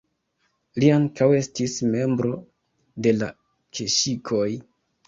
[0.83, 2.33] Li ankaŭ estis membro
[3.09, 3.33] de la
[3.79, 4.47] keŝikoj.